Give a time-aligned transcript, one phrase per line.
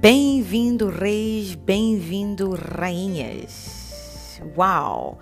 [0.00, 4.40] Bem-vindo, reis, bem-vindo, rainhas.
[4.56, 5.18] Uau!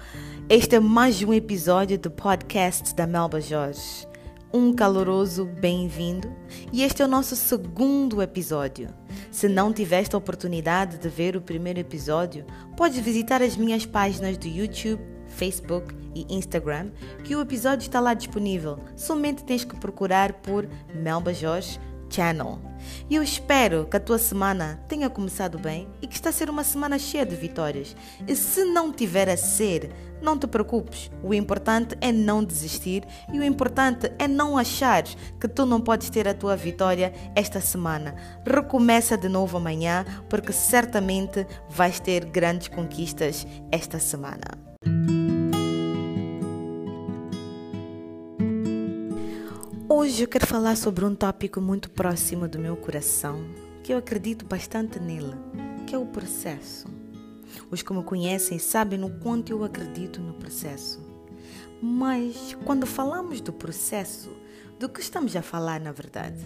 [0.51, 4.07] Este é mais um episódio do podcast da Melba Jorge.
[4.53, 6.31] Um caloroso bem-vindo
[6.71, 8.91] e este é o nosso segundo episódio.
[9.31, 12.45] Se não tiveste a oportunidade de ver o primeiro episódio,
[12.77, 16.91] podes visitar as minhas páginas do YouTube, Facebook e Instagram,
[17.25, 18.79] que o episódio está lá disponível.
[18.95, 21.81] Somente tens que procurar por Melba Jorge
[22.11, 22.59] Channel.
[23.09, 26.51] E eu espero que a tua semana tenha começado bem e que está a ser
[26.51, 27.97] uma semana cheia de vitórias.
[28.27, 31.11] E se não tiver a ser, não te preocupes.
[31.23, 35.05] O importante é não desistir e o importante é não achar
[35.41, 38.15] que tu não podes ter a tua vitória esta semana.
[38.45, 44.66] Recomeça de novo amanhã, porque certamente vais ter grandes conquistas esta semana.
[49.99, 53.43] Hoje eu quero falar sobre um tópico muito próximo do meu coração,
[53.83, 55.33] que eu acredito bastante nele,
[55.87, 56.87] que é o processo.
[57.71, 61.01] Os que me conhecem sabem no quanto eu acredito no processo.
[61.81, 64.31] Mas quando falamos do processo,
[64.79, 66.45] do que estamos a falar na verdade?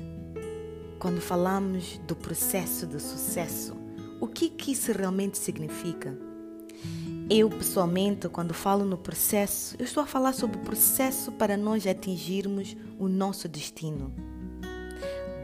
[1.00, 3.76] Quando falamos do processo de sucesso,
[4.20, 6.16] o que, que isso realmente significa?
[7.32, 11.86] Eu, pessoalmente, quando falo no processo, eu estou a falar sobre o processo para nós
[11.86, 14.12] atingirmos o nosso destino.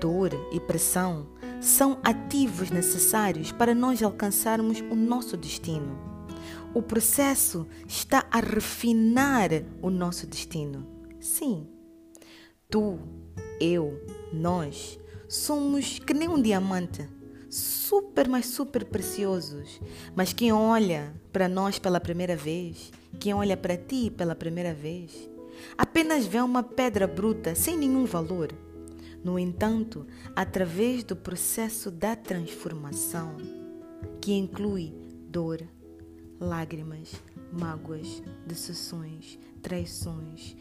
[0.01, 1.29] Dor e pressão
[1.61, 5.97] são ativos necessários para nós alcançarmos o nosso destino.
[6.75, 10.85] O processo está a refinar o nosso destino.
[11.21, 11.69] Sim,
[12.69, 12.99] tu,
[13.61, 14.99] eu, nós
[15.29, 17.09] somos que nem um diamante
[17.97, 19.81] super, mas super preciosos.
[20.15, 25.31] Mas quem olha para nós pela primeira vez, quem olha para ti pela primeira vez,
[25.79, 28.53] apenas vê uma pedra bruta sem nenhum valor.
[29.25, 33.39] No entanto, através do processo da transformação,
[34.21, 34.93] que inclui
[35.29, 35.63] dor,
[36.39, 37.15] lágrimas,
[37.51, 40.55] mágoas, decepções, traições,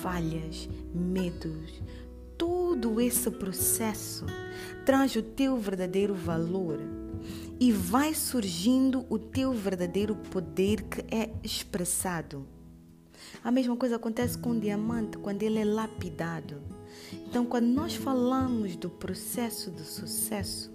[0.00, 1.82] falhas, medos,
[2.68, 4.26] todo esse processo
[4.84, 6.78] traz o teu verdadeiro valor
[7.58, 12.46] e vai surgindo o teu verdadeiro poder que é expressado.
[13.42, 16.60] A mesma coisa acontece com o diamante quando ele é lapidado.
[17.26, 20.70] Então, quando nós falamos do processo do sucesso,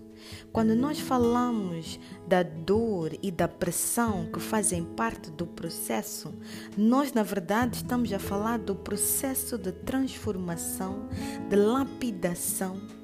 [0.51, 6.33] quando nós falamos da dor e da pressão que fazem parte do processo,
[6.77, 11.07] nós na verdade estamos a falar do processo de transformação,
[11.49, 13.02] de lapidação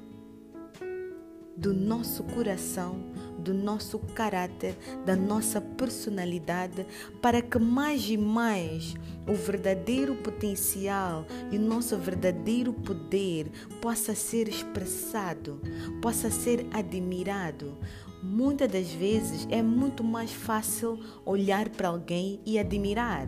[1.60, 2.96] do nosso coração,
[3.38, 6.86] do nosso caráter, da nossa personalidade,
[7.20, 8.94] para que mais e mais
[9.28, 13.50] o verdadeiro potencial e o nosso verdadeiro poder
[13.80, 15.60] possa ser expressado,
[16.00, 17.76] possa ser admirado.
[18.22, 23.26] Muitas das vezes é muito mais fácil olhar para alguém e admirar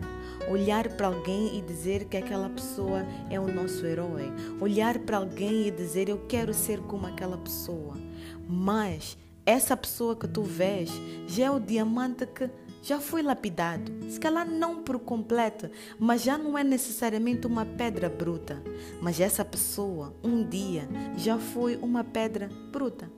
[0.49, 5.67] olhar para alguém e dizer que aquela pessoa é o nosso herói, olhar para alguém
[5.67, 7.95] e dizer eu quero ser como aquela pessoa.
[8.47, 10.89] Mas essa pessoa que tu vês
[11.27, 12.49] já é o diamante que
[12.81, 13.91] já foi lapidado.
[14.09, 18.61] Se calhar não por completo, mas já não é necessariamente uma pedra bruta.
[19.01, 23.09] Mas essa pessoa, um dia, já foi uma pedra bruta.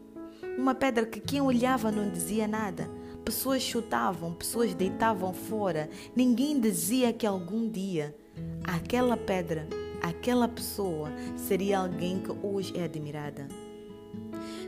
[0.57, 2.89] Uma pedra que quem olhava não dizia nada.
[3.25, 5.89] Pessoas chutavam, pessoas deitavam fora.
[6.15, 8.15] Ninguém dizia que algum dia
[8.63, 9.67] aquela pedra,
[10.01, 13.44] aquela pessoa seria alguém que hoje é admirada.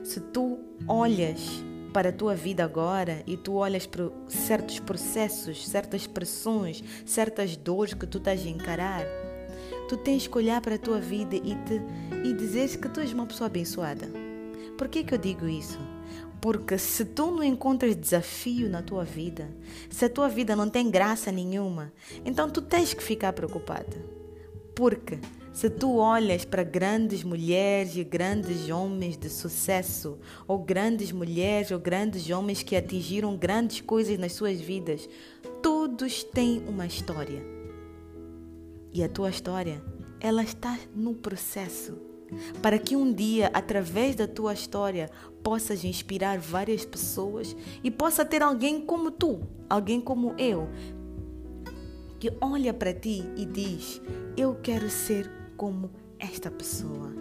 [0.08, 0.58] Se tu
[0.88, 7.58] olhas para a tua vida agora e tu olhas para certos processos, certas pressões, certas
[7.58, 9.06] dores que tu estás a encarar,
[9.90, 11.82] tu tens que olhar para a tua vida e, te,
[12.24, 14.08] e dizer que tu és uma pessoa abençoada.
[14.78, 15.78] Por que, que eu digo isso?
[16.40, 19.54] Porque se tu não encontras desafio na tua vida,
[19.90, 21.92] se a tua vida não tem graça nenhuma,
[22.24, 23.98] então tu tens que ficar preocupada.
[24.74, 25.20] Porque
[25.58, 31.80] se tu olhas para grandes mulheres e grandes homens de sucesso, ou grandes mulheres ou
[31.80, 35.10] grandes homens que atingiram grandes coisas nas suas vidas,
[35.64, 37.44] todos têm uma história.
[38.94, 39.82] E a tua história,
[40.20, 41.98] ela está no processo.
[42.62, 45.10] Para que um dia, através da tua história,
[45.42, 50.70] possas inspirar várias pessoas e possa ter alguém como tu, alguém como eu,
[52.20, 54.00] que olha para ti e diz:
[54.36, 57.12] Eu quero ser como esta pessoa.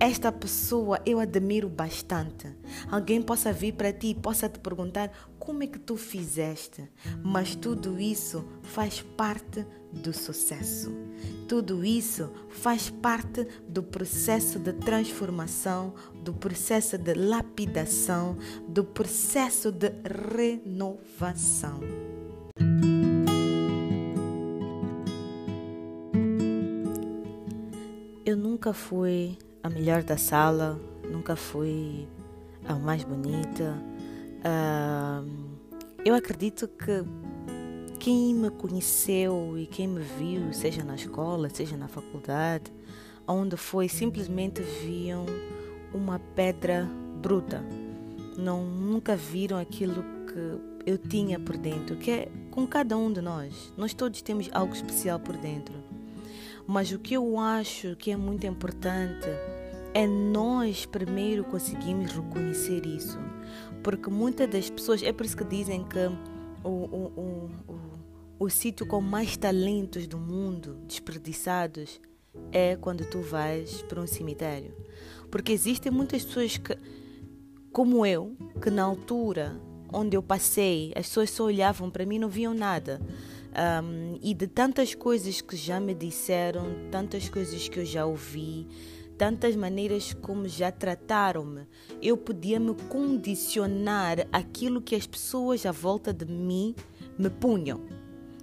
[0.00, 2.48] Esta pessoa eu admiro bastante.
[2.90, 6.88] Alguém possa vir para ti e possa te perguntar como é que tu fizeste,
[7.22, 10.92] mas tudo isso faz parte do sucesso.
[11.48, 18.36] Tudo isso faz parte do processo de transformação, do processo de lapidação,
[18.66, 19.92] do processo de
[20.34, 22.01] renovação.
[28.62, 30.80] Nunca fui a melhor da sala,
[31.10, 32.06] nunca fui
[32.64, 33.76] a mais bonita.
[34.38, 35.28] Uh,
[36.04, 37.02] eu acredito que
[37.98, 42.72] quem me conheceu e quem me viu, seja na escola, seja na faculdade,
[43.26, 45.26] onde foi, simplesmente viam
[45.92, 46.88] uma pedra
[47.20, 47.64] bruta.
[48.38, 53.20] Não, nunca viram aquilo que eu tinha por dentro, que é com cada um de
[53.20, 53.72] nós.
[53.76, 55.91] Nós todos temos algo especial por dentro.
[56.66, 59.26] Mas o que eu acho que é muito importante
[59.94, 63.18] é nós primeiro conseguimos reconhecer isso.
[63.82, 65.98] Porque muitas das pessoas, é por isso que dizem que
[66.64, 72.00] o, o, o, o, o sítio com mais talentos do mundo desperdiçados
[72.50, 74.74] é quando tu vais para um cemitério.
[75.30, 76.76] Porque existem muitas pessoas que,
[77.72, 79.60] como eu, que na altura
[79.92, 83.00] onde eu passei, as pessoas só olhavam para mim e não viam nada.
[83.52, 88.66] Um, e de tantas coisas que já me disseram, tantas coisas que eu já ouvi,
[89.18, 91.66] tantas maneiras como já trataram-me,
[92.00, 96.74] eu podia me condicionar aquilo que as pessoas à volta de mim
[97.18, 97.82] me punham.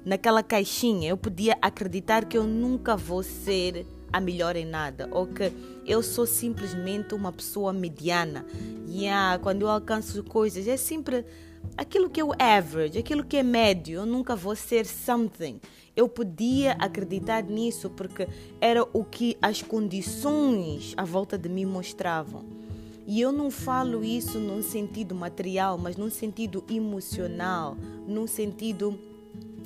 [0.06, 5.27] Naquela caixinha, eu podia acreditar que eu nunca vou ser a melhor em nada ou
[5.27, 5.51] que
[5.85, 8.45] eu sou simplesmente uma pessoa mediana.
[8.88, 11.25] E yeah, quando eu alcanço coisas, é sempre
[11.80, 15.62] aquilo que é o average, aquilo que é médio, eu nunca vou ser something.
[15.96, 18.28] Eu podia acreditar nisso porque
[18.60, 22.44] era o que as condições à volta de mim mostravam.
[23.08, 29.00] E eu não falo isso num sentido material, mas num sentido emocional, num sentido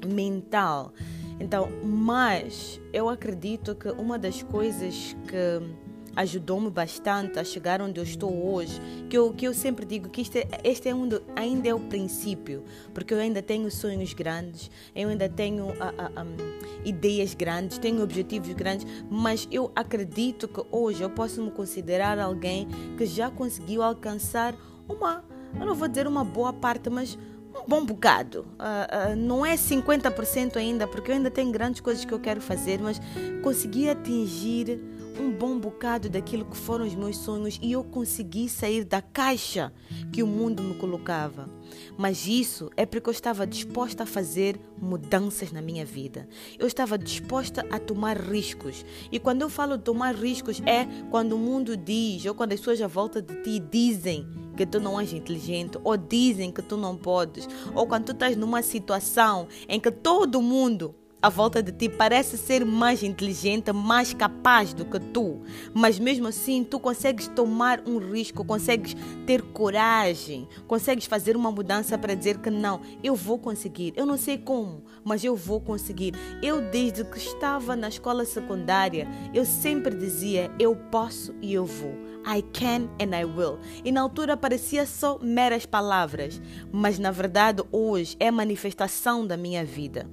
[0.05, 0.93] mental.
[1.39, 5.82] Então, mas eu acredito que uma das coisas que
[6.15, 8.79] ajudou-me bastante a chegar onde eu estou hoje.
[9.09, 11.79] Que eu, que eu sempre digo que este, este é um do, ainda é o
[11.79, 12.63] princípio,
[12.93, 18.01] porque eu ainda tenho sonhos grandes, eu ainda tenho uh, uh, um, ideias grandes, tenho
[18.01, 22.67] objetivos grandes, mas eu acredito que hoje eu posso me considerar alguém
[22.97, 24.55] que já conseguiu alcançar
[24.87, 25.23] uma,
[25.59, 27.17] eu não vou dizer uma boa parte, mas
[27.55, 28.45] um bom bocado.
[28.59, 32.41] Uh, uh, não é 50% ainda, porque eu ainda tenho grandes coisas que eu quero
[32.41, 32.99] fazer, mas
[33.43, 34.81] consegui atingir
[35.19, 39.71] um bom bocado daquilo que foram os meus sonhos e eu consegui sair da caixa
[40.11, 41.49] que o mundo me colocava.
[41.97, 46.27] Mas isso é porque eu estava disposta a fazer mudanças na minha vida.
[46.57, 48.85] Eu estava disposta a tomar riscos.
[49.11, 52.81] E quando eu falo tomar riscos, é quando o mundo diz, ou quando as pessoas
[52.81, 56.95] à volta de ti dizem que tu não és inteligente, ou dizem que tu não
[56.95, 61.87] podes, ou quando tu estás numa situação em que todo mundo à volta de ti
[61.87, 65.41] parece ser mais inteligente, mais capaz do que tu,
[65.73, 68.93] mas mesmo assim tu consegues tomar um risco, consegues
[69.25, 73.93] ter coragem, consegues fazer uma mudança para dizer que não, eu vou conseguir.
[73.95, 76.13] Eu não sei como, mas eu vou conseguir.
[76.41, 81.93] Eu desde que estava na escola secundária, eu sempre dizia eu posso e eu vou.
[82.25, 83.59] I can and I will.
[83.83, 89.63] E na altura parecia só meras palavras, mas na verdade hoje é manifestação da minha
[89.63, 90.05] vida.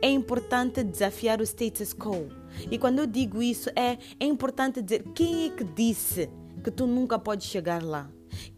[0.00, 2.28] É importante desafiar o status quo.
[2.70, 6.28] E quando eu digo isso, é, é importante dizer quem é que disse
[6.62, 8.10] que tu nunca podes chegar lá.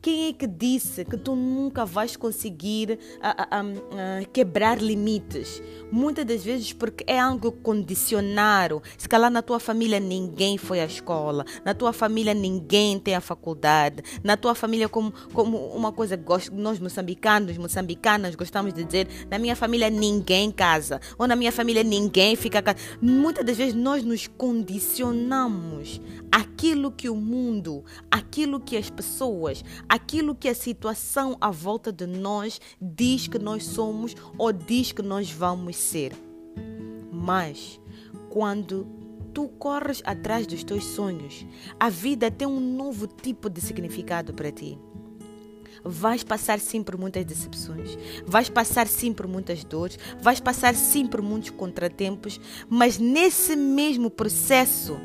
[0.03, 5.63] Quem é que disse que tu nunca vais conseguir uh, uh, uh, quebrar limites?
[5.93, 8.83] Muitas das vezes porque é algo condicionado.
[8.97, 13.21] Se calhar na tua família ninguém foi à escola, na tua família ninguém tem a
[13.21, 19.07] faculdade, na tua família como, como uma coisa gosto, nós moçambicanos, moçambicanas gostamos de dizer,
[19.31, 22.79] na minha família ninguém casa, ou na minha família ninguém fica casa.
[23.03, 30.37] Muitas das vezes nós nos condicionamos aquilo que o mundo, aquilo que as pessoas, aquilo
[30.37, 35.33] que a situação à volta de nós diz que nós somos ou diz que nós
[35.33, 36.13] vamos ser.
[37.11, 37.81] Mas
[38.29, 38.87] quando
[39.35, 41.45] tu corres atrás dos teus sonhos,
[41.79, 44.79] a vida tem um novo tipo de significado para ti.
[45.83, 51.07] Vais passar sim por muitas decepções, vais passar sim por muitas dores, vais passar sim
[51.07, 55.01] por muitos contratempos, mas nesse mesmo processo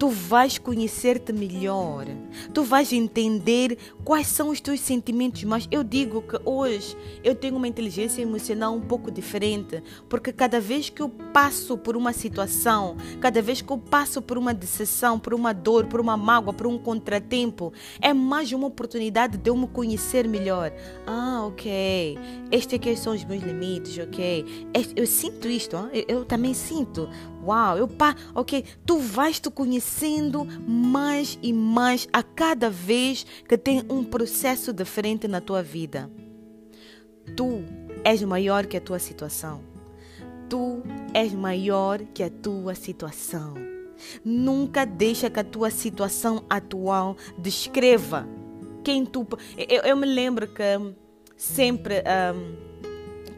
[0.00, 2.06] tu vais conhecer-te melhor,
[2.54, 5.44] tu vais entender quais são os teus sentimentos.
[5.44, 10.58] Mas eu digo que hoje eu tenho uma inteligência emocional um pouco diferente, porque cada
[10.58, 15.18] vez que eu passo por uma situação, cada vez que eu passo por uma decepção,
[15.18, 19.56] por uma dor, por uma mágoa, por um contratempo, é mais uma oportunidade de eu
[19.56, 20.72] me conhecer melhor.
[21.06, 22.18] Ah, ok,
[22.50, 24.70] este aqui são os meus limites, ok.
[24.96, 27.06] Eu sinto isto, eu, eu também sinto.
[27.42, 33.56] Uau, eu pá, ok, tu vais te conhecendo mais e mais a cada vez que
[33.56, 36.10] tem um processo diferente na tua vida.
[37.36, 37.64] Tu
[38.04, 39.62] és maior que a tua situação.
[40.48, 40.82] Tu
[41.14, 43.54] és maior que a tua situação.
[44.24, 48.28] Nunca deixa que a tua situação atual descreva
[48.84, 49.26] quem tu.
[49.56, 50.62] Eu, eu me lembro que
[51.36, 52.02] sempre.
[52.34, 52.69] Um,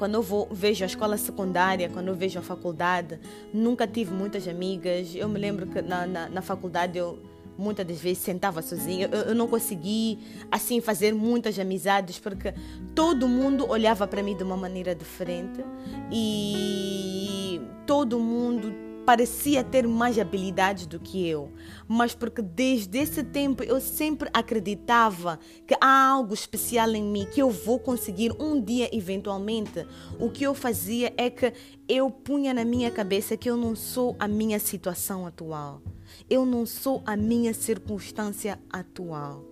[0.03, 3.21] quando eu vou, vejo a escola secundária, quando eu vejo a faculdade,
[3.55, 5.15] nunca tive muitas amigas.
[5.15, 7.21] Eu me lembro que na, na, na faculdade eu
[7.57, 9.09] muitas das vezes sentava sozinha.
[9.13, 10.19] Eu, eu, não consegui
[10.51, 12.53] assim fazer muitas amizades porque
[12.97, 15.65] todo mundo olhava para mim de uma maneira diferente
[16.11, 21.53] e todo mundo parecia ter mais habilidades do que eu,
[21.89, 27.43] mas porque desde esse tempo eu sempre acreditava que há algo especial em mim que
[27.43, 29.87] eu vou conseguir um dia eventualmente.
[30.19, 31.53] O que eu fazia é que
[31.89, 35.83] eu punha na minha cabeça que eu não sou a minha situação atual.
[36.29, 39.52] Eu não sou a minha circunstância atual.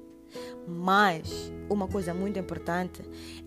[0.66, 3.02] Mas uma coisa muito importante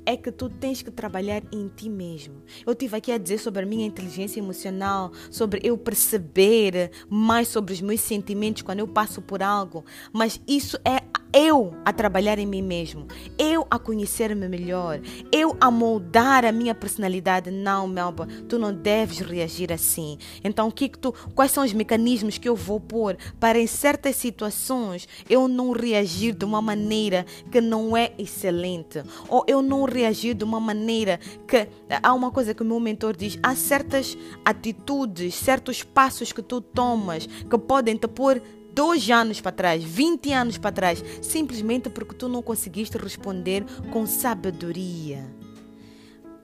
[0.05, 2.41] é que tu tens que trabalhar em ti mesmo.
[2.65, 7.73] Eu tive aqui a dizer sobre a minha inteligência emocional, sobre eu perceber mais sobre
[7.73, 11.01] os meus sentimentos quando eu passo por algo, mas isso é
[11.33, 16.75] eu a trabalhar em mim mesmo, eu a conhecer-me melhor, eu a moldar a minha
[16.75, 17.49] personalidade.
[17.49, 20.17] Não, Melba, tu não deves reagir assim.
[20.43, 24.15] Então, que, que tu, quais são os mecanismos que eu vou pôr para em certas
[24.15, 30.35] situações eu não reagir de uma maneira que não é excelente, ou eu não reagir
[30.35, 31.67] de uma maneira que
[32.01, 36.61] há uma coisa que o meu mentor diz, há certas atitudes, certos passos que tu
[36.61, 38.41] tomas que podem te pôr
[38.73, 44.05] dois anos para trás, 20 anos para trás, simplesmente porque tu não conseguiste responder com
[44.05, 45.25] sabedoria.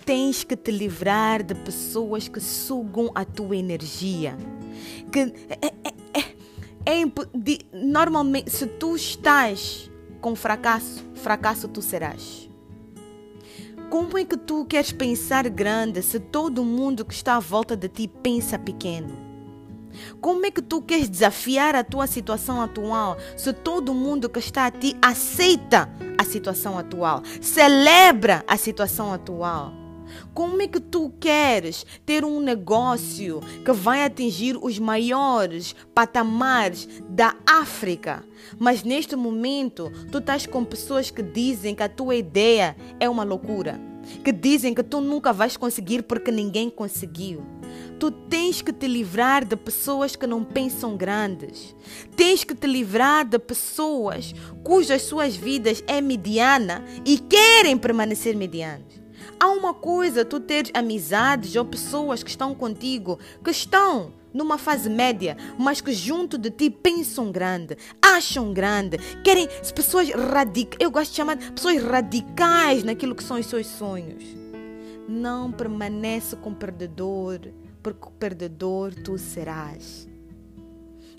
[0.06, 4.38] Tens que te livrar de pessoas que sugam a tua energia.
[5.12, 6.22] Que é, é,
[6.86, 9.90] é, é de, normalmente, se tu estás
[10.22, 12.50] com fracasso, fracasso tu serás.
[13.90, 17.90] Como é que tu queres pensar grande se todo mundo que está à volta de
[17.90, 19.29] ti pensa pequeno?
[20.22, 24.66] Como é que tu queres desafiar a tua situação atual se todo mundo que está
[24.66, 29.74] a ti aceita a situação atual, celebra a situação atual?
[30.34, 37.36] Como é que tu queres ter um negócio que vai atingir os maiores patamares da
[37.46, 38.24] África?
[38.58, 43.24] Mas neste momento, tu estás com pessoas que dizem que a tua ideia é uma
[43.24, 43.80] loucura,
[44.24, 47.59] que dizem que tu nunca vais conseguir porque ninguém conseguiu.
[48.00, 51.76] Tu tens que te livrar de pessoas que não pensam grandes.
[52.16, 54.34] Tens que te livrar de pessoas
[54.64, 59.00] cujas suas vidas é mediana e querem permanecer medianas.
[59.40, 64.90] Há uma coisa tu teres amizades ou pessoas que estão contigo, que estão numa fase
[64.90, 71.12] média, mas que junto de ti pensam grande, acham grande, querem pessoas radicais, eu gosto
[71.12, 74.24] de chamar de pessoas radicais naquilo que são os seus sonhos.
[75.08, 77.40] Não permanece com perdedor
[77.82, 80.08] porque perdedor tu serás.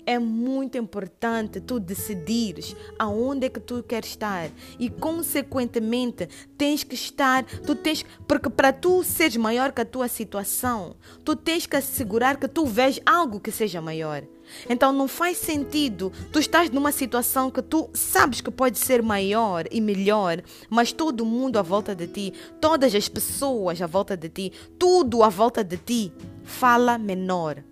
[0.05, 4.49] É muito importante tu decidires aonde é que tu queres estar
[4.79, 6.27] e consequentemente
[6.57, 11.35] tens que estar, tu tens porque para tu seres maior que a tua situação, tu
[11.35, 14.23] tens que assegurar que tu vês algo que seja maior.
[14.69, 19.65] Então não faz sentido tu estás numa situação que tu sabes que pode ser maior
[19.71, 24.29] e melhor, mas todo mundo à volta de ti, todas as pessoas à volta de
[24.29, 27.63] ti, tudo à volta de ti fala menor.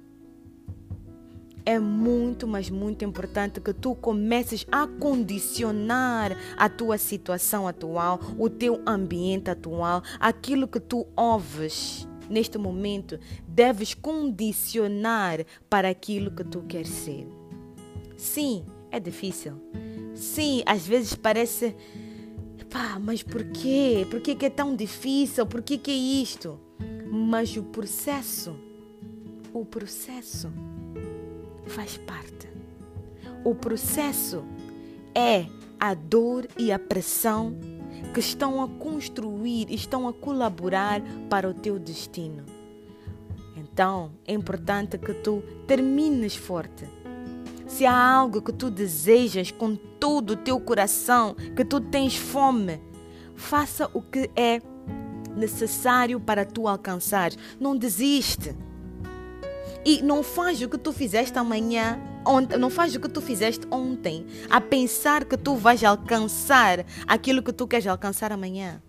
[1.66, 8.50] É muito, mas muito importante que tu comeces a condicionar a tua situação atual, o
[8.50, 16.62] teu ambiente atual, aquilo que tu ouves neste momento, deves condicionar para aquilo que tu
[16.62, 17.28] queres ser.
[18.18, 19.54] Sim, é difícil.
[20.14, 21.76] Sim, às vezes parece,
[22.70, 24.06] pá, mas por quê?
[24.10, 25.46] Por que, é tão difícil?
[25.46, 26.60] Por que, que é isto?
[27.12, 28.56] Mas o processo,
[29.54, 30.52] o processo
[31.66, 32.50] faz parte.
[33.44, 34.44] O processo
[35.16, 35.46] é
[35.80, 37.56] a dor e a pressão
[38.20, 42.44] que estão a construir, estão a colaborar para o teu destino.
[43.56, 46.86] Então, é importante que tu termines forte.
[47.66, 52.82] Se há algo que tu desejas com todo o teu coração, que tu tens fome,
[53.36, 54.62] faça o que é
[55.34, 57.32] necessário para tu alcançar.
[57.58, 58.54] Não desiste.
[59.86, 63.66] E não faz o que tu fizeste amanhã, ontem, não faz o que tu fizeste
[63.72, 68.82] ontem, a pensar que tu vais alcançar aquilo que tu queres alcançar amanhã.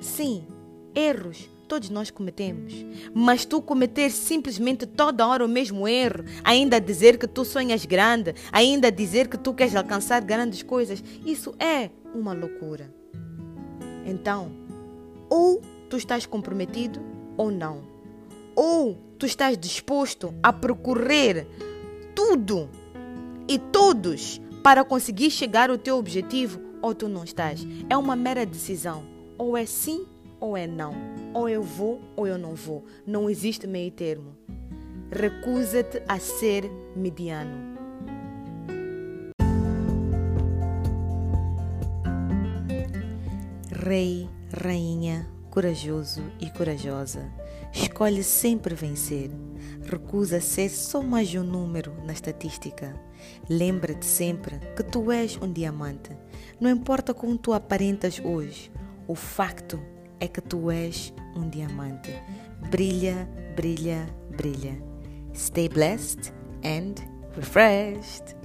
[0.00, 0.46] Sim,
[0.94, 2.72] erros todos nós cometemos.
[3.14, 8.34] Mas tu cometer simplesmente toda hora o mesmo erro, ainda dizer que tu sonhas grande,
[8.50, 12.92] ainda dizer que tu queres alcançar grandes coisas, isso é uma loucura.
[14.06, 14.50] Então,
[15.28, 17.00] ou tu estás comprometido
[17.36, 17.82] ou não.
[18.56, 21.46] Ou tu estás disposto a percorrer
[22.18, 22.68] tudo
[23.46, 27.64] e todos para conseguir chegar ao teu objetivo ou tu não estás.
[27.88, 29.04] É uma mera decisão.
[29.38, 30.04] Ou é sim
[30.40, 30.92] ou é não.
[31.32, 32.84] Ou eu vou ou eu não vou.
[33.06, 34.36] Não existe meio termo.
[35.12, 37.78] Recusa-te a ser mediano.
[43.70, 47.30] Rei, rainha, corajoso e corajosa,
[47.72, 49.30] escolhe sempre vencer.
[49.82, 52.94] Recusa ser só mais um número na estatística.
[53.48, 56.10] Lembra-te sempre que tu és um diamante.
[56.60, 58.70] Não importa como tu aparentas hoje,
[59.06, 59.80] o facto
[60.20, 62.12] é que tu és um diamante.
[62.70, 64.80] Brilha, brilha, brilha.
[65.34, 66.32] Stay blessed
[66.64, 66.94] and
[67.36, 68.37] refreshed.